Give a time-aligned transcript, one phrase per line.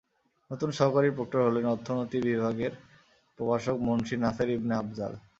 [0.51, 2.73] নতুন সহকারী প্রক্টর হলেন অর্থনীতি বিভাগের
[3.39, 5.13] প্রভাষক মুন্সী নাসের ইবনে আফজাল।